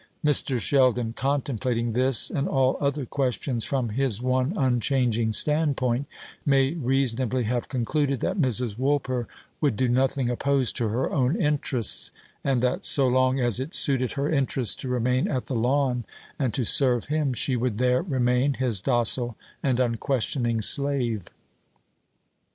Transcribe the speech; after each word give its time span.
Mr. 0.25 0.59
Sheldon, 0.59 1.13
contemplating 1.13 1.91
this 1.91 2.31
and 2.31 2.47
all 2.49 2.75
other 2.79 3.05
questions 3.05 3.63
from 3.65 3.89
his 3.89 4.19
one 4.19 4.51
unchanging 4.57 5.31
standpoint, 5.31 6.07
may 6.43 6.71
reasonably 6.73 7.43
have 7.43 7.69
concluded 7.69 8.19
that 8.21 8.41
Mrs. 8.41 8.79
Woolper 8.79 9.27
would 9.61 9.77
do 9.77 9.87
nothing 9.87 10.27
opposed 10.31 10.75
to 10.77 10.87
her 10.87 11.11
own 11.11 11.39
interests; 11.39 12.11
and 12.43 12.63
that 12.63 12.83
so 12.83 13.07
long 13.07 13.39
as 13.39 13.59
it 13.59 13.75
suited 13.75 14.13
her 14.13 14.27
interest 14.27 14.79
to 14.79 14.87
remain 14.87 15.27
at 15.27 15.45
the 15.45 15.53
Lawn, 15.53 16.03
and 16.39 16.51
to 16.55 16.63
serve 16.63 17.05
him, 17.05 17.31
she 17.31 17.55
would 17.55 17.77
there 17.77 18.01
remain, 18.01 18.55
his 18.55 18.81
docile 18.81 19.35
and 19.61 19.79
unquestioning 19.79 20.61
slave. 20.61 21.25